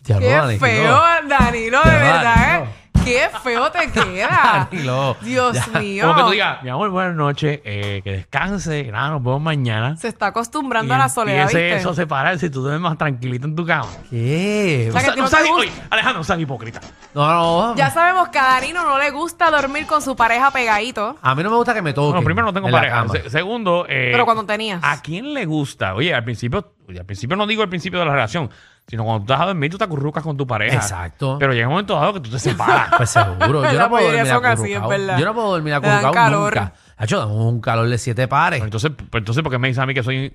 Ya 0.04 0.16
lo, 0.16 0.22
Qué 0.22 0.28
Danilo. 0.34 0.60
feo, 0.60 1.02
Danilo, 1.28 1.80
de 1.84 1.90
Ya, 1.92 1.98
verdad, 1.98 2.36
Danilo. 2.36 2.66
¿eh? 2.66 2.76
Qué 3.06 3.30
feo 3.44 3.72
te 3.72 3.92
queda. 3.92 4.68
Danilo. 4.72 5.16
Dios 5.22 5.56
Ya. 5.74 5.80
mío. 5.80 6.04
Como 6.04 6.16
que 6.18 6.22
tú 6.24 6.30
digas, 6.32 6.62
mi 6.64 6.70
amor, 6.70 6.90
buenas 6.90 7.16
noches, 7.16 7.60
eh, 7.64 8.02
que 8.04 8.12
descanse, 8.12 8.84
que 8.86 8.92
nada, 8.92 9.10
nos 9.12 9.24
vemos 9.24 9.42
mañana. 9.42 9.96
Se 9.98 10.08
está 10.10 10.28
acostumbrando 10.28 10.94
Y 10.94 10.96
a 10.96 11.00
la 11.00 11.10
soledad, 11.10 11.44
empiece 11.44 11.64
¿viste? 11.64 11.78
eso 11.80 11.90
a 11.92 11.96
separarse 11.96 12.48
y 12.48 12.50
tú 12.50 12.64
te 12.64 12.72
ves 12.72 12.80
más 12.80 12.98
tranquilito 12.98 13.48
en 13.48 13.56
tu 13.56 13.66
cama. 13.66 13.88
¿Qué? 14.10 14.88
O 14.90 14.92
sea, 14.92 15.02
que 15.02 15.12
ti 15.16 15.22
no 15.22 15.56
oye, 15.56 15.72
Alejandro, 15.90 16.20
no 16.20 16.24
seas 16.24 16.40
hipócrita. 16.40 16.82
No, 17.14 17.70
no. 17.72 17.76
Ya 17.76 17.90
sabemos 17.90 18.30
que 18.30 18.38
a 18.40 18.44
Danilo 18.44 18.84
no 18.84 18.98
le 19.00 19.12
gusta 19.12 19.50
dormir 19.50 19.86
con 19.88 20.02
su 20.02 20.16
pareja 20.16 20.52
pegadito. 20.52 21.18
A 21.22 21.36
mí 21.36 21.44
no 21.44 21.50
me 21.50 21.56
gusta 21.56 21.74
que 21.74 21.82
me 21.82 21.94
toquen. 21.94 22.12
Bueno, 22.12 22.26
primero 22.26 22.48
no 22.48 22.54
tengo 22.54 22.70
pareja. 22.70 23.08
Se- 23.10 23.30
segundo, 23.30 23.86
eh, 23.88 24.10
Pero 24.12 24.26
cuando 24.26 24.46
tenías. 24.46 24.82
¿a 24.84 25.02
quién 25.02 25.34
le 25.34 25.46
gusta? 25.46 25.94
Oye, 25.96 26.14
al 26.14 26.24
principio, 26.24 26.74
al 26.98 27.06
principio 27.06 27.36
no 27.38 27.46
digo 27.46 27.62
el 27.64 27.70
principio 27.70 28.00
de 28.00 28.06
la 28.06 28.14
relación, 28.14 28.50
sino 28.88 29.04
cuando 29.04 29.26
tú 29.26 29.32
estás 29.34 29.44
a 29.44 29.48
dormir, 29.48 29.70
tú 29.70 29.78
te 29.78 29.84
acurrucas 29.84 30.24
con 30.24 30.36
tu 30.36 30.48
pareja. 30.48 30.76
Exacto. 30.76 31.38
Pero 31.40 31.54
llega 31.54 31.68
un 31.68 31.74
momento 31.74 31.96
dado 31.96 32.14
que 32.14 32.20
tú 32.22 32.30
te 32.32 32.40
separas. 32.40 32.90
Pues 32.98 33.10
seguro. 33.10 33.72
Yo 33.72 33.80
no 33.80 33.90
puedo 33.90 34.06
dormir 34.12 34.32
acurrucado. 34.32 34.88
verdad. 34.90 35.18
Yo 35.20 35.26
no 35.26 35.34
puedo 35.34 35.52
dormir 35.52 35.74
acurrucado 35.76 36.12
calor. 36.12 36.56
nunca. 36.56 36.74
Hacho, 36.98 37.28
un 37.28 37.62
calor 37.62 37.88
de 37.88 37.98
siete 37.98 38.28
pares. 38.28 38.60
Pues 38.60 38.68
entonces, 38.68 38.92
pues 39.10 39.22
entonces, 39.22 39.44
¿por 39.44 39.52
qué 39.52 39.60
me 39.60 39.68
dices 39.68 39.82
a 39.82 39.86
mí 39.86 39.94
que 39.94 40.04
soy... 40.04 40.34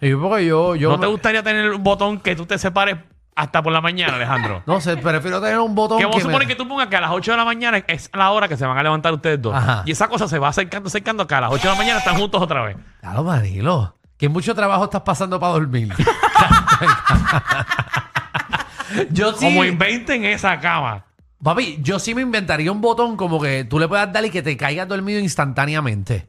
Y 0.00 0.14
porque 0.14 0.46
yo, 0.46 0.76
yo 0.76 0.90
¿No 0.90 1.00
te 1.00 1.06
gustaría 1.06 1.42
tener 1.42 1.70
un 1.72 1.82
botón 1.82 2.20
que 2.20 2.36
tú 2.36 2.46
te 2.46 2.56
separes 2.56 2.96
hasta 3.34 3.62
por 3.62 3.72
la 3.72 3.80
mañana, 3.80 4.14
Alejandro? 4.14 4.62
No 4.66 4.80
sé, 4.80 4.96
prefiero 4.96 5.40
tener 5.40 5.58
un 5.58 5.74
botón 5.74 5.98
Que 5.98 6.04
vamos 6.04 6.16
a 6.16 6.18
que 6.20 6.24
me- 6.26 6.32
suponer 6.32 6.48
que 6.48 6.54
tú 6.54 6.68
pongas 6.68 6.86
que 6.86 6.96
a 6.96 7.00
las 7.00 7.10
8 7.10 7.32
de 7.32 7.36
la 7.36 7.44
mañana 7.44 7.78
es 7.88 8.08
la 8.14 8.30
hora 8.30 8.46
que 8.48 8.56
se 8.56 8.64
van 8.64 8.78
a 8.78 8.82
levantar 8.82 9.12
ustedes 9.12 9.42
dos. 9.42 9.54
Ajá. 9.54 9.82
Y 9.86 9.90
esa 9.90 10.06
cosa 10.08 10.28
se 10.28 10.38
va 10.38 10.48
acercando, 10.48 10.86
acercando, 10.86 11.26
que 11.26 11.34
a 11.34 11.40
las 11.40 11.50
8 11.52 11.62
de 11.62 11.68
la 11.68 11.74
mañana 11.78 11.98
están 11.98 12.16
juntos 12.16 12.40
otra 12.40 12.62
vez. 12.62 12.76
Claro, 13.00 13.24
Danilo. 13.24 13.96
Que 14.18 14.28
mucho 14.28 14.54
trabajo 14.54 14.84
estás 14.84 15.02
pasando 15.02 15.40
para 15.40 15.54
dormir. 15.54 15.92
yo 19.10 19.32
sí. 19.32 19.44
Como 19.44 19.64
inventen 19.64 20.24
esa 20.24 20.58
cama. 20.60 21.04
Papi, 21.42 21.78
yo 21.82 21.98
sí 22.00 22.14
me 22.14 22.22
inventaría 22.22 22.72
un 22.72 22.80
botón 22.80 23.16
como 23.16 23.40
que 23.40 23.64
tú 23.64 23.78
le 23.78 23.86
puedas 23.86 24.12
dar 24.12 24.24
y 24.24 24.30
que 24.30 24.42
te 24.42 24.56
caigas 24.56 24.88
dormido 24.88 25.20
instantáneamente. 25.20 26.26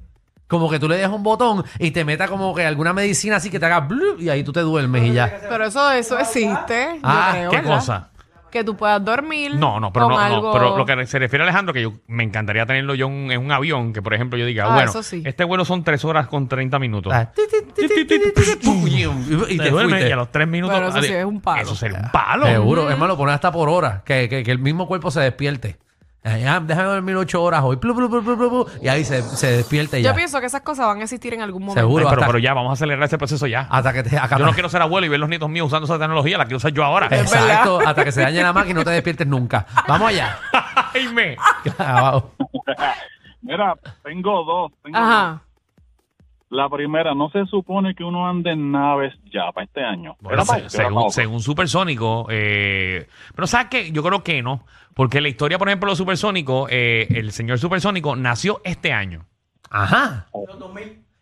Como 0.47 0.69
que 0.69 0.79
tú 0.79 0.87
le 0.87 0.97
dejas 0.97 1.11
un 1.11 1.23
botón 1.23 1.63
y 1.79 1.91
te 1.91 2.05
meta 2.05 2.27
como 2.27 2.53
que 2.55 2.65
alguna 2.65 2.93
medicina 2.93 3.37
así 3.37 3.49
que 3.49 3.59
te 3.59 3.65
haga 3.67 3.81
blup, 3.81 4.19
y 4.19 4.29
ahí 4.29 4.43
tú 4.43 4.51
te 4.51 4.61
duermes 4.61 5.03
y 5.09 5.13
ya. 5.13 5.41
Pero 5.49 5.65
eso, 5.65 5.91
eso 5.91 6.17
existe. 6.19 6.89
yo 6.95 6.99
Ah, 7.03 7.29
creo, 7.33 7.51
¿Qué 7.51 7.57
¿verdad? 7.57 7.75
cosa? 7.75 8.09
Que 8.49 8.63
tú 8.63 8.75
puedas 8.75 9.03
dormir. 9.03 9.55
No, 9.55 9.79
no, 9.79 9.93
pero 9.93 10.05
con 10.05 10.15
no, 10.15 10.19
no, 10.19 10.25
algo... 10.35 10.53
pero 10.53 10.77
lo 10.77 10.85
que 10.85 11.05
se 11.05 11.19
refiere 11.19 11.43
a 11.43 11.47
Alejandro, 11.47 11.73
que 11.73 11.81
yo 11.81 11.93
me 12.07 12.23
encantaría 12.23 12.65
tenerlo 12.65 12.95
yo 12.95 13.07
en, 13.07 13.31
en 13.31 13.39
un 13.41 13.51
avión, 13.51 13.93
que 13.93 14.01
por 14.01 14.13
ejemplo 14.13 14.37
yo 14.37 14.45
diga, 14.45 14.65
Ah, 14.65 14.73
bueno, 14.73 15.03
sí. 15.03 15.21
este 15.25 15.43
vuelo 15.43 15.65
son 15.65 15.83
3 15.83 16.03
horas 16.05 16.27
con 16.27 16.47
30 16.47 16.79
minutos. 16.79 17.13
Ah, 17.13 17.31
y 19.49 19.57
te 19.57 19.69
duermes 19.69 20.07
y 20.07 20.11
a 20.11 20.15
los 20.15 20.31
3 20.31 20.47
minutos. 20.47 20.75
Pero 20.77 20.89
eso 20.89 21.01
sí 21.01 21.13
es 21.13 21.25
un 21.25 21.41
palo. 21.41 21.61
Eso 21.61 21.75
sería 21.75 21.99
un 21.99 22.11
palo. 22.11 22.45
Seguro, 22.45 22.89
es 22.89 22.97
más, 22.97 23.07
lo 23.07 23.17
pones 23.17 23.35
hasta 23.35 23.51
por 23.51 23.69
hora, 23.69 24.03
que, 24.05 24.29
que, 24.29 24.43
que 24.43 24.51
el 24.51 24.59
mismo 24.59 24.87
cuerpo 24.87 25.11
se 25.11 25.21
despierte. 25.21 25.77
Ah, 26.21 26.59
déjame 26.61 26.89
dormir 26.89 27.15
ocho 27.15 27.41
horas 27.41 27.61
hoy, 27.63 27.77
plu, 27.77 27.95
plu, 27.95 28.09
plu, 28.09 28.21
plu, 28.21 28.35
plu, 28.37 28.49
plu, 28.49 28.67
y 28.81 28.89
ahí 28.89 29.05
se, 29.05 29.21
se 29.23 29.51
despierte 29.57 30.01
ya. 30.01 30.09
Yo 30.11 30.15
pienso 30.15 30.39
que 30.41 30.47
esas 30.47 30.61
cosas 30.61 30.85
van 30.85 30.99
a 30.99 31.03
existir 31.03 31.33
en 31.33 31.41
algún 31.41 31.61
momento. 31.63 31.79
Seguro. 31.79 32.03
Ay, 32.03 32.09
pero, 32.09 32.21
hasta- 32.21 32.27
pero 32.27 32.39
ya, 32.39 32.53
vamos 32.53 32.71
a 32.71 32.73
acelerar 32.73 33.03
ese 33.05 33.17
proceso 33.17 33.47
ya. 33.47 33.67
Hasta 33.69 33.93
que 33.93 34.03
te 34.03 34.17
acá- 34.17 34.37
Yo 34.37 34.45
no 34.45 34.51
quiero 34.53 34.67
ser 34.69 34.81
abuelo 34.81 35.05
y 35.05 35.09
ver 35.09 35.19
los 35.19 35.29
nietos 35.29 35.49
míos 35.49 35.67
usando 35.67 35.85
esa 35.85 35.97
tecnología, 35.97 36.37
la 36.37 36.43
quiero 36.45 36.57
usar 36.57 36.71
yo 36.73 36.83
ahora. 36.83 37.07
Exacto, 37.09 37.79
hasta 37.79 38.03
que 38.03 38.11
se 38.11 38.21
dañe 38.21 38.43
la 38.43 38.51
máquina 38.51 38.71
y 38.71 38.73
no 38.75 38.83
te 38.83 38.91
despiertes 38.91 39.25
nunca. 39.27 39.65
Vamos 39.87 40.09
allá. 40.09 40.37
Ay, 40.93 41.07
me. 41.13 41.37
Abajo. 41.77 42.33
Mira, 43.41 43.73
tengo 44.03 44.43
dos. 44.43 44.71
tengo 44.83 44.99
dos. 44.99 45.39
La 46.49 46.67
primera, 46.67 47.13
no 47.13 47.29
se 47.29 47.45
supone 47.45 47.93
que 47.93 48.03
uno 48.03 48.27
ande 48.27 48.51
en 48.51 48.71
naves 48.71 49.13
ya 49.31 49.51
para 49.53 49.65
este 49.65 49.83
año. 49.83 50.15
Bueno, 50.19 50.43
se- 50.43 50.51
para 50.53 50.69
según, 50.69 51.11
según 51.11 51.39
Supersónico, 51.41 52.25
eh, 52.31 53.07
pero 53.35 53.45
¿sabes 53.47 53.67
qué? 53.69 53.91
Yo 53.91 54.01
creo 54.03 54.23
que 54.23 54.41
no. 54.41 54.65
Porque 54.95 55.21
la 55.21 55.27
historia, 55.29 55.59
por 55.59 55.67
ejemplo, 55.69 55.87
de 55.87 55.91
los 55.91 55.97
Supersónicos, 55.99 56.67
eh, 56.71 57.07
el 57.11 57.31
señor 57.31 57.59
Supersónico 57.59 58.15
nació 58.15 58.61
este 58.63 58.91
año. 58.91 59.25
Ajá. 59.69 60.27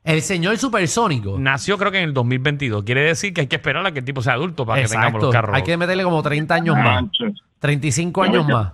El 0.06 0.22
señor 0.22 0.58
supersónico. 0.58 1.38
Nació 1.38 1.78
creo 1.78 1.92
que 1.92 1.98
en 1.98 2.06
el 2.06 2.14
2022. 2.14 2.84
Quiere 2.86 3.02
decir 3.02 3.34
que 3.34 3.42
hay 3.42 3.48
que 3.48 3.58
esperar 3.58 3.86
a 3.86 3.92
que 3.92 4.00
el 4.00 4.06
tipo 4.06 4.22
sea 4.22 4.34
adulto 4.34 4.66
para 4.66 4.82
que 4.82 4.88
tengamos 4.88 5.22
los 5.22 5.34
carros. 5.34 5.54
Hay 5.54 5.64
que 5.64 5.76
meterle 5.76 6.04
como 6.06 6.24
30 6.24 6.56
años 6.56 6.78
más. 6.78 6.86
Manches. 6.86 7.34
35 7.60 8.24
años 8.24 8.48
más. 8.48 8.72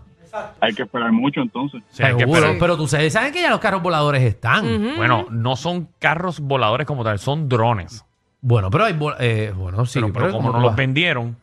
Hay 0.60 0.74
que 0.74 0.84
esperar 0.84 1.12
mucho 1.12 1.42
entonces. 1.42 1.82
Sí, 1.92 2.02
hay 2.04 2.14
que 2.14 2.20
Seguro. 2.22 2.40
esperar. 2.40 2.58
Pero 2.60 2.78
tú 2.78 2.88
sabes, 2.88 3.14
¿saben 3.14 3.32
que 3.32 3.42
ya 3.42 3.50
los 3.52 3.60
carros 3.60 3.82
voladores 3.84 4.24
están? 4.24 4.66
Ujú. 4.66 4.96
Bueno, 4.98 5.28
no 5.30 5.56
son 5.56 5.88
carros 6.00 6.40
voladores 6.40 6.88
como 6.88 7.04
tal, 7.04 7.20
son 7.20 7.48
drones. 7.48 8.04
Bueno, 8.42 8.70
pero 8.72 8.86
hay... 8.86 8.94
vol- 8.94 9.16
eh, 9.20 9.54
bueno, 9.56 9.86
sí. 9.86 10.00
pero, 10.02 10.12
pero 10.12 10.32
como 10.32 10.52
no 10.52 10.60
los 10.60 10.76
vendieron, 10.76 11.38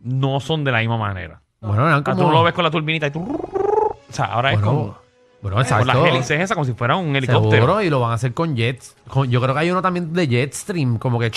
no 0.00 0.40
son 0.40 0.64
de 0.64 0.72
la 0.72 0.78
misma 0.78 0.96
manera. 0.96 1.40
Bueno, 1.60 1.86
eran 1.86 2.02
como... 2.02 2.16
tú 2.16 2.22
no 2.24 2.32
lo 2.32 2.42
ves 2.42 2.54
con 2.54 2.64
la 2.64 2.70
turbinita 2.70 3.06
y 3.06 3.10
tú... 3.10 3.20
O 3.22 4.12
sea, 4.12 4.26
ahora 4.26 4.52
es 4.52 4.56
bueno, 4.60 4.70
como... 4.72 4.98
bueno, 5.42 5.56
Con 5.56 5.62
exacto. 5.62 5.84
las 5.86 5.96
hélices 5.96 6.40
esa 6.40 6.54
como 6.54 6.64
si 6.64 6.72
fuera 6.72 6.96
un 6.96 7.14
helicóptero. 7.16 7.50
Seguro, 7.66 7.82
y 7.82 7.90
lo 7.90 8.00
van 8.00 8.10
a 8.12 8.14
hacer 8.14 8.32
con 8.34 8.56
jets. 8.56 8.96
Con- 9.08 9.30
yo 9.30 9.40
creo 9.40 9.54
que 9.54 9.60
hay 9.60 9.70
uno 9.70 9.82
también 9.82 10.12
de 10.12 10.26
Jetstream, 10.26 10.98
como 10.98 11.18
que... 11.18 11.30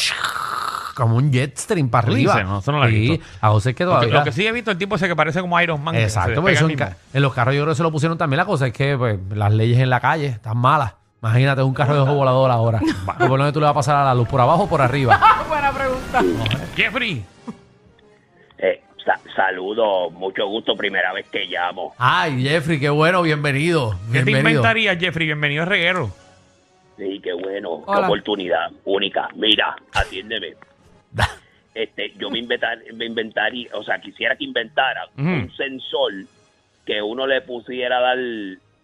Como 0.98 1.16
un 1.16 1.32
Jetstream 1.32 1.90
para 1.90 2.08
¿Tú 2.08 2.14
arriba. 2.14 2.34
dices? 2.34 2.48
No, 2.50 2.60
eso 2.60 2.72
no 2.72 2.80
lo 2.80 2.86
he 2.86 2.90
sí, 2.90 3.00
visto. 3.12 3.26
a 3.40 3.50
José 3.50 3.76
que 3.76 3.84
Lo 3.86 3.92
que, 3.92 3.96
todavía... 3.98 4.18
lo 4.20 4.24
que 4.24 4.32
sí 4.32 4.48
he 4.48 4.52
visto, 4.52 4.72
el 4.72 4.78
tipo 4.80 4.96
ese 4.96 5.08
que 5.08 5.16
parece 5.16 5.42
como 5.42 5.60
Iron 5.62 5.84
Man. 5.84 5.96
Exacto, 5.96 6.42
porque 6.42 6.56
eso 6.56 6.66
él 6.66 6.72
en, 6.82 6.88
en 7.14 7.22
los 7.22 7.34
carros 7.34 7.54
yo 7.54 7.62
creo 7.62 7.74
que 7.74 7.78
se 7.78 7.84
lo 7.84 7.92
pusieron 7.92 8.18
también. 8.18 8.38
La 8.38 8.46
cosa 8.46 8.68
es 8.68 8.74
que 8.74 8.98
pues, 8.98 9.20
las 9.36 9.54
leyes 9.54 9.78
en 9.80 9.90
la 9.92 10.00
calle 10.00 10.26
están 10.26 10.58
malas. 10.58 10.94
Imagínate 11.22 11.62
un 11.64 11.74
carro 11.74 11.94
de 11.96 12.00
ojo 12.02 12.14
volador 12.16 12.50
ahora. 12.52 12.80
¿Por 13.18 13.30
dónde 13.30 13.52
tú 13.52 13.60
le 13.60 13.66
vas 13.66 13.72
a 13.72 13.76
pasar 13.76 13.96
a 13.98 14.04
la 14.06 14.14
luz? 14.16 14.28
¿Por 14.28 14.42
abajo 14.42 14.64
o 14.64 14.68
por 14.70 14.82
arriba? 14.82 15.20
Buena 15.48 15.72
pregunta. 15.72 16.24
Jeffrey. 16.76 17.24
Eh, 18.58 18.82
sa- 19.06 19.20
saludos, 19.36 20.12
mucho 20.14 20.48
gusto, 20.48 20.76
primera 20.76 21.14
vez 21.14 21.28
que 21.30 21.46
llamo. 21.46 21.94
Ay, 21.98 22.44
Jeffrey, 22.44 22.80
qué 22.80 22.90
bueno, 22.90 23.22
bienvenido. 23.22 23.96
¿Qué 24.12 24.24
te 24.24 24.32
inventarías, 24.32 24.98
Jeffrey? 25.00 25.28
Bienvenido 25.28 25.64
a 25.64 25.66
Reguero. 25.66 26.10
Sí, 26.98 27.20
qué 27.24 27.34
bueno, 27.34 27.84
qué 27.86 27.92
Hola. 27.92 28.08
oportunidad 28.08 28.72
única. 28.86 29.30
Mira, 29.36 29.76
atiéndeme. 29.94 30.56
Este, 31.74 32.12
yo 32.18 32.32
me, 32.32 32.40
inventar, 32.40 32.80
me 32.96 33.06
inventaría, 33.06 33.70
o 33.74 33.84
sea, 33.84 34.02
quisiera 34.02 34.36
que 34.36 34.46
inventara 34.46 35.08
un 35.16 35.52
sensor 35.56 36.12
que 36.88 37.00
uno 37.04 37.28
le 37.28 37.42
pusiera 37.42 38.00
a 38.00 38.02
dar 38.02 38.18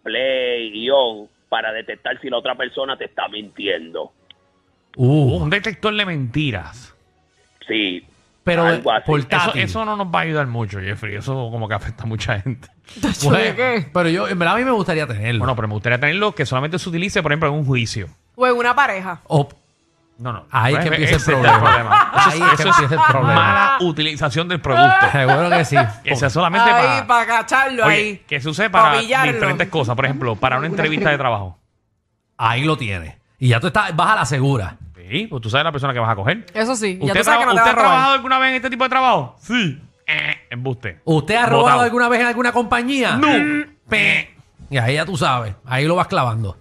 play 0.03 0.69
y 0.75 0.91
on 0.91 1.27
para 1.49 1.73
detectar 1.73 2.21
si 2.21 2.29
la 2.29 2.37
otra 2.37 2.53
persona 2.53 2.95
te 2.95 3.05
está 3.05 3.27
mintiendo. 3.29 4.11
Uh, 4.95 5.37
un 5.37 5.49
detector 5.49 5.95
de 5.95 6.05
mentiras. 6.05 6.93
Sí, 7.67 8.05
pero 8.43 8.63
algo 8.65 8.91
así. 8.91 9.11
Eso, 9.55 9.85
no 9.85 9.95
nos 9.95 10.07
va 10.13 10.19
a 10.19 10.23
ayudar 10.23 10.45
mucho, 10.45 10.79
Jeffrey. 10.79 11.15
Eso 11.15 11.33
como 11.49 11.67
que 11.67 11.73
afecta 11.73 12.03
a 12.03 12.05
mucha 12.05 12.39
gente. 12.41 12.67
¿De 13.01 13.55
qué? 13.55 13.87
Pero 13.91 14.09
yo, 14.09 14.27
en 14.27 14.37
verdad, 14.37 14.55
a 14.55 14.57
mí 14.59 14.65
me 14.65 14.71
gustaría 14.71 15.07
tenerlo. 15.07 15.39
Bueno, 15.39 15.55
pero 15.55 15.67
me 15.67 15.73
gustaría 15.73 15.99
tenerlo 15.99 16.35
que 16.35 16.45
solamente 16.45 16.77
se 16.77 16.89
utilice, 16.89 17.23
por 17.23 17.31
ejemplo, 17.31 17.49
en 17.49 17.55
un 17.55 17.65
juicio. 17.65 18.07
O 18.35 18.45
en 18.45 18.55
una 18.55 18.75
pareja. 18.75 19.21
O- 19.27 19.49
No, 20.23 20.31
no. 20.31 20.45
Ahí 20.51 20.73
es 20.73 20.79
que 20.79 20.87
empieza 20.87 21.31
el 21.31 21.37
problema. 21.41 22.11
Eso 22.15 22.29
Ahí 22.29 22.41
es, 22.41 22.47
que 22.47 22.53
eso 22.69 22.69
empieza 22.69 22.95
el 22.95 23.11
problema. 23.11 23.33
mala 23.35 23.77
utilización 23.81 24.47
del 24.47 24.61
producto. 24.61 25.11
seguro 25.11 25.49
que 25.49 25.65
sí. 25.65 25.75
Que 26.05 26.15
sea 26.15 26.29
solamente 26.29 26.69
Ahí, 26.71 27.01
para... 27.01 27.07
para 27.07 27.25
cacharlo 27.25 27.85
Oye, 27.85 27.93
ahí. 27.95 28.23
que 28.25 28.39
se 28.39 28.47
use 28.47 28.69
para 28.69 28.99
pillarlo. 28.99 29.33
diferentes 29.33 29.67
cosas. 29.67 29.95
Por 29.97 30.05
ejemplo, 30.05 30.35
para 30.37 30.57
una 30.59 30.67
entrevista 30.67 31.09
de 31.09 31.17
trabajo. 31.17 31.59
Ahí 32.37 32.63
lo 32.63 32.77
tienes. 32.77 33.15
Y 33.37 33.49
ya 33.49 33.59
tú 33.59 33.67
estás, 33.67 33.93
vas 33.93 34.11
a 34.11 34.15
la 34.15 34.25
segura. 34.25 34.77
Sí, 34.95 35.27
pues 35.27 35.41
tú 35.41 35.49
sabes 35.49 35.65
la 35.65 35.71
persona 35.73 35.91
que 35.93 35.99
vas 35.99 36.09
a 36.09 36.15
coger. 36.15 36.45
Eso 36.53 36.75
sí. 36.77 36.97
Ya 37.01 37.07
¿Usted, 37.07 37.19
tú 37.19 37.23
sabes 37.25 37.39
que 37.41 37.45
no 37.47 37.51
te 37.53 37.57
¿usted 37.59 37.71
ha 37.71 37.75
robar. 37.75 37.85
trabajado 37.89 38.13
alguna 38.13 38.39
vez 38.39 38.49
en 38.51 38.55
este 38.55 38.69
tipo 38.69 38.85
de 38.85 38.89
trabajo? 38.89 39.35
Sí. 39.41 39.81
Eh, 40.07 40.35
Embuste. 40.49 41.01
¿Usted 41.03 41.35
ha 41.35 41.45
robado 41.47 41.61
Botado. 41.63 41.81
alguna 41.81 42.07
vez 42.07 42.21
en 42.21 42.27
alguna 42.27 42.51
compañía? 42.53 43.17
No. 43.17 43.27
Pe. 43.89 44.33
Y 44.69 44.77
ahí 44.77 44.95
ya 44.95 45.05
tú 45.05 45.17
sabes, 45.17 45.53
ahí 45.65 45.85
lo 45.85 45.95
vas 45.95 46.07
clavando. 46.07 46.57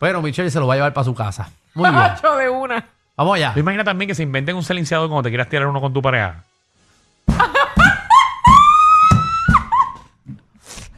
Pero 0.00 0.20
Michelle 0.20 0.50
se 0.50 0.58
lo 0.58 0.66
va 0.66 0.74
a 0.74 0.76
llevar 0.78 0.92
para 0.92 1.04
su 1.04 1.14
casa. 1.14 1.48
Muy 1.74 1.88
bien. 1.92 2.02
De 2.38 2.48
una. 2.50 2.84
Vamos 3.16 3.36
allá. 3.36 3.52
¿Tú 3.54 3.60
imaginas 3.60 3.84
también 3.84 4.08
que 4.08 4.14
se 4.14 4.22
inventen 4.22 4.56
un 4.56 4.62
silenciador 4.62 5.08
cuando 5.08 5.22
te 5.24 5.30
quieras 5.30 5.48
tirar 5.48 5.66
uno 5.66 5.80
con 5.80 5.92
tu 5.92 6.02
pareja? 6.02 6.44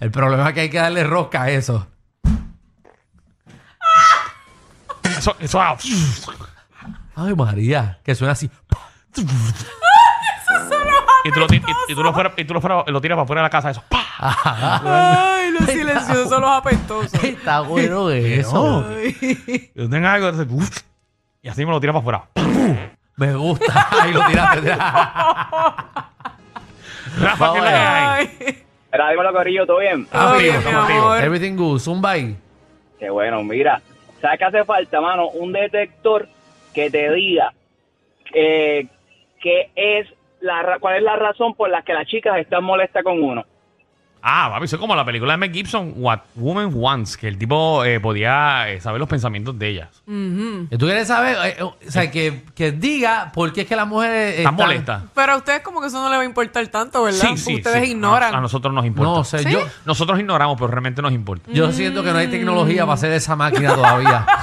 El 0.00 0.10
problema 0.10 0.48
es 0.48 0.54
que 0.54 0.60
hay 0.60 0.70
que 0.70 0.78
darle 0.78 1.04
rosca 1.04 1.42
a 1.42 1.50
eso. 1.50 1.87
Eso, 5.18 5.34
eso. 5.40 5.60
ah, 5.60 5.76
Ay, 7.16 7.34
María, 7.34 7.98
que 8.04 8.14
suena 8.14 8.32
así. 8.32 8.48
y 11.25 11.32
tú 11.32 11.40
lo, 11.40 11.46
ti- 11.48 11.56
y, 11.88 11.92
y 11.92 11.94
tú 11.96 12.02
lo, 12.04 12.12
fuera- 12.14 12.32
y 12.37 12.44
tú 12.44 12.54
lo, 12.54 12.60
fuera- 12.60 12.84
lo 12.87 13.00
tiras 13.00 13.16
para 13.16 13.26
fuera 13.26 13.42
de 13.42 13.46
la 13.46 13.50
casa. 13.50 13.70
Eso. 13.70 13.82
¡pa! 13.88 14.04
Ay, 14.20 15.50
los 15.50 15.64
silenciosos 15.68 16.28
son 16.28 16.42
los 16.42 16.50
apestosos. 16.50 17.25
Está 17.25 17.60
bueno 17.62 18.10
eso. 18.10 18.84
Y 19.02 19.72
tú 19.76 19.88
tengas 19.90 20.14
algo. 20.14 20.28
entonces, 20.28 20.46
uf, 20.56 20.82
y 21.42 21.49
así 21.49 21.64
me 21.66 21.73
lo 21.73 21.80
tiras 21.80 21.95
para 22.02 22.18
afuera. 22.18 22.28
Me 23.16 23.35
gusta. 23.35 23.88
Ahí 24.00 24.12
lo 24.12 24.25
tiraste. 24.26 24.71
Rafa, 27.21 27.52
¿qué 27.54 27.61
que 27.61 27.66
hay? 27.66 28.30
Ay. 28.47 28.64
Pero 28.90 29.09
dímelo, 29.11 29.33
Corillo, 29.33 29.66
¿todo 29.66 29.78
bien? 29.80 30.07
Todo 30.07 30.37
Estamos 30.38 30.42
bien, 30.42 30.54
activos, 30.54 30.64
mi 30.64 30.68
estamos 30.71 30.85
activos. 30.90 31.04
amor. 31.16 31.25
Everything 31.25 31.57
good. 31.57 31.78
Zumba 31.80 32.11
ahí. 32.12 32.37
Qué 32.99 33.11
bueno, 33.11 33.42
mira. 33.42 33.80
¿Sabes 34.21 34.38
qué 34.38 34.45
hace 34.45 34.64
falta, 34.64 35.00
mano? 35.00 35.28
Un 35.30 35.52
detector 35.52 36.28
que 36.75 36.90
te 36.90 37.12
diga 37.12 37.52
eh, 38.35 38.87
qué 39.40 39.71
es 39.75 40.07
la, 40.40 40.62
ra- 40.62 40.78
cuál 40.78 40.97
es 40.97 41.02
la 41.02 41.16
razón 41.16 41.54
por 41.54 41.71
la 41.71 41.83
que 41.83 41.92
las 41.95 42.07
chicas 42.07 42.38
están 42.38 42.62
molestas 42.64 43.02
con 43.02 43.23
uno. 43.23 43.45
Ah, 44.22 44.48
papi, 44.52 44.64
eso 44.64 44.76
es 44.76 44.80
como 44.80 44.94
la 44.96 45.04
película 45.04 45.32
de 45.32 45.37
Mel 45.38 45.52
Gibson, 45.52 45.92
What 45.96 46.20
Woman 46.34 46.70
Wants, 46.75 47.16
que 47.16 47.28
el 47.28 47.38
tipo 47.38 47.84
eh, 47.84 48.00
podía 48.00 48.68
eh, 48.68 48.80
saber 48.80 48.98
los 49.00 49.08
pensamientos 49.08 49.58
de 49.58 49.68
ellas. 49.68 49.88
Ujú. 50.06 50.66
¿Tú 50.76 50.87
quieres 50.87 51.08
saber? 51.08 51.37
eh, 51.58 51.62
o 51.62 51.76
sea, 51.88 52.10
que, 52.10 52.42
que 52.54 52.72
diga 52.72 53.30
por 53.32 53.52
qué 53.52 53.62
es 53.62 53.66
que 53.66 53.76
las 53.76 53.87
mujeres 53.87 54.38
Están 54.38 54.54
molestas. 54.54 55.02
Pero 55.14 55.32
a 55.32 55.37
ustedes 55.37 55.60
como 55.62 55.80
que 55.80 55.87
eso 55.88 56.00
no 56.02 56.08
les 56.08 56.18
va 56.18 56.22
a 56.22 56.26
importar 56.26 56.66
tanto, 56.68 57.02
¿verdad? 57.04 57.20
Sí, 57.20 57.37
sí. 57.37 57.54
ustedes 57.56 57.84
sí. 57.84 57.90
ignoran. 57.92 58.34
A, 58.34 58.38
a 58.38 58.40
nosotros 58.40 58.72
nos 58.75 58.84
importa. 58.84 59.10
No 59.12 59.25
sé, 59.25 59.38
¿Sí? 59.40 59.50
yo, 59.50 59.60
Nosotros 59.84 60.18
ignoramos, 60.18 60.56
pero 60.56 60.68
realmente 60.68 61.00
nos 61.02 61.12
importa. 61.12 61.50
yo 61.52 61.70
siento 61.72 62.02
que 62.02 62.12
no 62.12 62.18
hay 62.18 62.28
tecnología 62.28 62.82
para 62.82 62.94
hacer 62.94 63.12
esa 63.12 63.37
máquina 63.37 63.75
todavía. 63.75 64.26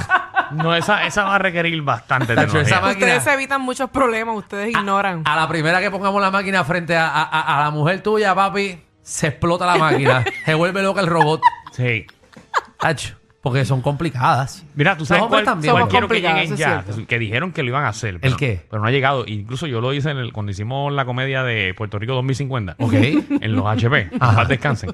No, 0.51 0.75
esa, 0.75 1.05
esa 1.07 1.23
va 1.23 1.35
a 1.35 1.39
requerir 1.39 1.81
bastante 1.81 2.35
Tacho, 2.35 2.45
tecnología. 2.47 2.75
esa 2.75 2.81
máquina- 2.85 3.05
Ustedes 3.07 3.23
se 3.23 3.33
evitan 3.33 3.61
muchos 3.61 3.89
problemas, 3.89 4.37
ustedes 4.37 4.69
ignoran. 4.69 5.23
A 5.25 5.35
la 5.35 5.47
primera 5.47 5.81
que 5.81 5.89
pongamos 5.89 6.21
la 6.21 6.29
máquina 6.29 6.63
frente 6.63 6.95
a, 6.95 7.07
a- 7.09 7.23
a- 7.23 7.57
a 7.59 7.63
la 7.63 7.71
mujer 7.71 8.01
tuya, 8.03 8.35
papi, 8.35 8.79
se 9.05 9.27
explota 9.27 9.65
la 9.67 9.75
máquina. 9.77 10.25
se 10.45 10.53
vuelve 10.55 10.81
loca 10.81 10.99
el 11.01 11.07
robot. 11.07 11.39
Sí. 11.71 12.07
Tacho, 12.79 13.15
porque 13.41 13.63
son 13.65 13.81
complicadas. 13.81 14.63
Mira, 14.75 14.97
tú 14.97 15.05
sabes 15.05 15.19
Los 15.21 15.25
hombres 15.27 15.43
cuál, 15.43 15.53
también. 15.53 15.71
cuál 15.71 15.81
Somos 15.83 15.91
quiero 15.91 16.07
que 16.07 16.15
lleguen 16.15 16.53
es 16.53 16.57
cierto. 16.57 17.07
Que 17.07 17.19
dijeron 17.19 17.51
que 17.51 17.61
lo 17.63 17.69
iban 17.69 17.85
a 17.85 17.89
hacer. 17.89 18.19
Pero, 18.19 18.35
qué? 18.37 18.65
Pero 18.69 18.81
no 18.81 18.87
ha 18.87 18.91
llegado. 18.91 19.23
Incluso 19.27 19.67
yo 19.67 19.79
lo 19.81 19.93
hice 19.93 20.09
en 20.09 20.17
el, 20.17 20.33
cuando 20.33 20.51
hicimos 20.51 20.91
la 20.91 21.05
comedia 21.05 21.43
de 21.43 21.73
Puerto 21.75 21.99
Rico 21.99 22.13
2050. 22.15 22.75
Ok. 22.79 22.93
En 22.93 23.55
los 23.55 23.65
HP. 23.67 24.09
Ajá. 24.19 24.35
Paz 24.41 24.47
descansen. 24.47 24.91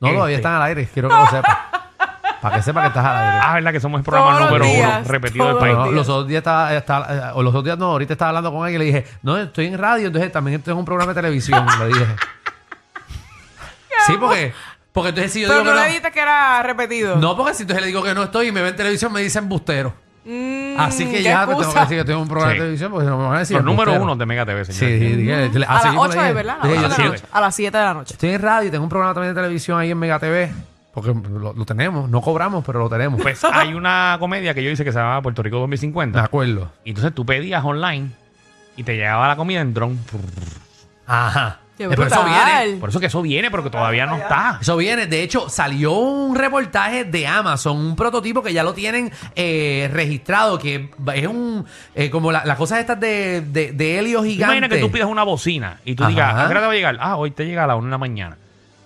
No, 0.00 0.08
todavía 0.10 0.24
Este. 0.24 0.34
están 0.36 0.54
al 0.54 0.62
aire, 0.62 0.88
quiero 0.92 1.08
que 1.08 1.14
lo 1.14 1.26
sepas. 1.26 1.56
Para 2.40 2.56
que 2.56 2.62
sepa 2.62 2.82
que 2.82 2.86
estás 2.88 3.04
al 3.04 3.16
aire. 3.16 3.38
Ah, 3.42 3.54
verdad 3.54 3.72
que 3.72 3.80
somos 3.80 3.98
el 3.98 4.04
programa 4.04 4.38
Todos 4.38 4.40
los 4.42 4.60
número 4.60 4.78
uno 4.88 5.04
repetido 5.08 5.44
del 5.46 5.54
todos 5.54 5.60
país. 5.64 5.74
los 5.74 5.78
No, 5.78 5.84
días. 5.86 5.94
los 5.96 6.08
otros 6.08 6.28
días 6.28 6.38
estaba, 6.38 6.74
estaba- 6.76 7.06
eh, 7.14 7.30
o 7.34 7.42
los 7.42 7.50
otros 7.50 7.64
días 7.64 7.78
no, 7.78 7.86
ahorita 7.86 8.12
estaba 8.12 8.28
hablando 8.28 8.52
con 8.52 8.62
alguien 8.64 8.80
y 8.80 8.84
le 8.84 8.92
dije, 8.92 9.10
no, 9.22 9.36
estoy 9.38 9.66
en 9.66 9.76
radio, 9.78 10.06
entonces 10.06 10.30
también 10.30 10.58
estoy 10.58 10.72
en 10.72 10.78
un 10.78 10.84
programa 10.84 11.12
de 11.14 11.20
televisión, 11.20 11.66
le 11.80 11.86
dije. 11.88 12.06
Sí, 14.08 14.16
porque, 14.18 14.52
porque 14.92 15.08
entonces 15.10 15.32
si 15.32 15.42
yo 15.42 15.48
Pero 15.48 15.60
digo 15.60 15.70
no 15.70 15.76
que 15.76 15.76
le 15.76 15.82
no, 15.82 15.86
dijiste 15.88 16.10
que 16.10 16.20
era 16.20 16.62
repetido. 16.64 17.16
no, 17.16 17.36
porque 17.36 17.54
si 17.54 17.62
entonces 17.62 17.82
le 17.82 17.86
digo 17.88 18.02
que 18.02 18.14
no 18.14 18.24
estoy 18.24 18.48
y 18.48 18.52
me 18.52 18.60
ven 18.62 18.70
en 18.70 18.76
televisión 18.76 19.12
me 19.12 19.20
dicen 19.20 19.48
bustero. 19.48 19.92
Mm, 20.24 20.78
Así 20.78 21.06
que 21.06 21.12
qué 21.12 21.22
ya 21.22 21.40
me 21.40 21.46
tengo 21.46 21.58
que 21.60 21.64
excusa. 21.64 21.80
decir 21.82 21.96
que 21.96 22.00
estoy 22.00 22.14
en 22.16 22.20
un 22.20 22.28
programa 22.28 22.52
Sí. 22.52 22.58
de 22.58 22.64
televisión 22.64 22.90
porque 22.92 23.04
si 23.06 23.10
no 23.10 23.16
me 23.18 23.24
van 23.24 23.36
a 23.36 23.38
decir 23.38 23.56
Los 23.56 23.64
números 23.64 23.94
embustero. 23.94 24.12
uno 24.12 24.16
de 24.18 24.26
Mega 24.26 24.44
TV, 24.44 24.64
Sí, 24.66 24.72
señores. 24.72 25.00
dije, 25.00 25.16
dije, 25.48 25.64
A 25.66 25.76
así 25.76 25.84
las 25.84 25.84
yo 25.84 25.90
le 25.92 25.98
8 26.00 26.12
dije. 26.12 26.24
de 26.26 26.32
verdad. 26.34 26.56
A 26.60 26.66
las 26.66 26.74
de 26.74 26.82
la 26.82 27.08
noche. 27.08 27.24
A 27.32 27.40
las 27.40 27.54
7 27.54 27.78
de 27.78 27.84
la 27.84 27.94
noche. 27.94 28.14
Estoy 28.14 28.30
en 28.30 28.42
radio 28.42 28.68
y 28.68 28.70
tengo 28.70 28.84
un 28.84 28.90
programa 28.90 29.14
también 29.14 29.34
de 29.34 29.40
televisión 29.40 29.78
ahí 29.78 29.90
en 29.90 29.98
Mega 29.98 30.18
TV. 30.18 30.52
Porque 30.92 31.14
lo, 31.14 31.52
lo 31.54 31.64
tenemos, 31.64 32.10
no 32.10 32.20
cobramos, 32.20 32.62
pero 32.64 32.80
lo 32.80 32.88
tenemos. 32.90 33.22
Pues 33.22 33.42
hay 33.44 33.72
una 33.72 34.16
comedia 34.18 34.52
que 34.52 34.62
yo 34.64 34.70
hice 34.70 34.84
que 34.84 34.92
se 34.92 34.98
llama 34.98 35.22
Puerto 35.22 35.42
Rico 35.42 35.56
me 35.56 35.60
2050. 35.60 36.22
acuerdo. 36.24 36.72
Y 36.84 36.90
entonces 36.90 37.14
tú 37.14 37.24
pedías 37.24 37.64
online 37.64 38.10
y 38.76 38.82
te 38.82 38.96
llegaba 38.96 39.28
la 39.28 39.36
comida 39.36 39.60
en 39.60 39.72
drone. 39.72 39.96
Ajá. 41.06 41.60
Qué 41.78 41.84
Eh, 41.84 41.88
pero 41.88 42.04
eso 42.06 42.24
viene. 42.24 42.76
Por 42.80 42.88
eso 42.90 42.98
que 43.00 43.06
eso 43.06 43.22
viene, 43.22 43.50
porque 43.50 43.70
todavía 43.70 44.04
no 44.04 44.16
está. 44.16 44.58
Eso 44.60 44.76
viene. 44.76 45.06
De 45.06 45.22
hecho, 45.22 45.48
salió 45.48 45.92
un 45.92 46.34
reportaje 46.36 47.04
de 47.04 47.26
Amazon, 47.26 47.76
un 47.78 47.96
prototipo 47.96 48.42
que 48.42 48.52
ya 48.52 48.62
lo 48.64 48.74
tienen 48.74 49.10
eh, 49.36 49.88
registrado, 49.92 50.58
que 50.58 50.90
es 51.14 51.26
un. 51.28 51.64
eh, 51.94 52.10
como 52.10 52.32
la- 52.32 52.44
las 52.44 52.56
cosas 52.58 52.80
estas 52.80 52.98
de, 52.98 53.40
de, 53.42 53.72
de 53.72 53.98
helio 53.98 54.22
gigante. 54.24 54.56
Imagina 54.56 54.68
que 54.68 54.80
tú 54.80 54.90
pidas 54.90 55.08
una 55.08 55.22
bocina 55.22 55.78
y 55.84 55.94
tú 55.94 56.02
Ajá. 56.02 56.10
digas, 56.10 56.34
¿a 56.34 56.44
qué 56.46 56.50
hora 56.50 56.60
te 56.60 56.66
va 56.66 56.72
a 56.72 56.76
llegar? 56.76 56.96
Ah, 57.00 57.16
hoy 57.16 57.30
te 57.30 57.46
llega 57.46 57.64
a 57.64 57.66
la 57.68 57.76
una 57.76 57.86
de 57.86 57.90
la 57.92 57.98
mañana. 57.98 58.36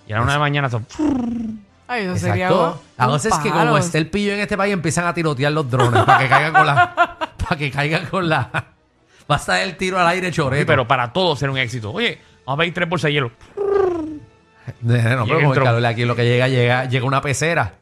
Y 0.07 0.13
a 0.13 0.17
la 0.17 0.21
una 0.21 0.31
de 0.33 0.37
la 0.37 0.41
mañana 0.41 0.69
son... 0.69 0.85
Ay, 1.87 2.03
eso 2.05 2.17
sería 2.17 2.45
Exacto. 2.47 2.81
La 2.97 3.05
cosa 3.07 3.27
es 3.29 3.35
que 3.39 3.49
como 3.49 3.77
esté 3.77 3.97
el 3.97 4.07
pillo 4.09 4.33
en 4.33 4.39
este 4.39 4.55
país, 4.55 4.71
empiezan 4.73 5.05
a 5.05 5.13
tirotear 5.13 5.51
los 5.51 5.69
drones 5.69 6.03
para 6.03 6.19
que 6.19 6.29
caigan 6.29 6.53
con 6.53 6.65
la. 6.65 6.95
para 7.37 7.57
que 7.57 7.71
caigan 7.71 8.05
con 8.05 8.29
la. 8.29 8.49
Va 9.29 9.35
a 9.35 9.37
estar 9.37 9.61
el 9.61 9.75
tiro 9.75 9.99
al 9.99 10.07
aire 10.07 10.31
choreto. 10.31 10.61
Sí, 10.61 10.65
pero 10.65 10.87
para 10.87 11.11
todos 11.11 11.39
será 11.39 11.51
un 11.51 11.57
éxito. 11.57 11.91
Oye, 11.91 12.19
vamos 12.45 12.57
a 12.57 12.61
pedir 12.61 12.73
tres 12.73 12.89
bolsas 12.89 13.09
de 13.09 13.13
hielo. 13.13 13.31
No, 14.81 14.93
pero 14.93 15.25
Llega 15.25 15.37
el 15.39 15.43
con 15.43 15.57
el 15.57 15.63
calor 15.63 15.81
de 15.81 15.87
aquí 15.87 16.05
lo 16.05 16.15
que 16.15 16.23
llega, 16.23 16.47
llega, 16.47 16.85
llega 16.85 17.05
una 17.05 17.21
pecera. 17.21 17.75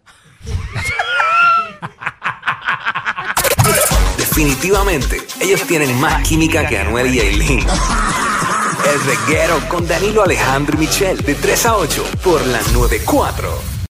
Definitivamente, 4.18 5.18
ellos 5.41 5.62
tienen 5.68 6.00
más 6.00 6.27
química 6.27 6.68
que 6.68 6.80
Anuel 6.80 7.13
y 7.13 7.20
Aileen. 7.20 7.60
El 7.60 9.01
reguero 9.06 9.60
con 9.70 9.88
Danilo 9.88 10.24
Alejandro 10.24 10.75
y 10.77 10.80
Michel, 10.80 11.18
de 11.22 11.36
3 11.36 11.65
a 11.68 11.75
8, 11.77 12.06
por 12.24 12.46
la 12.48 12.62
94. 12.74 13.70